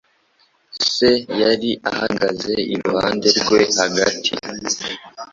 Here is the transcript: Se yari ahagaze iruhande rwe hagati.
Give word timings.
Se 0.93 1.09
yari 1.41 1.71
ahagaze 1.91 2.53
iruhande 2.73 3.27
rwe 3.39 3.61
hagati. 3.77 4.31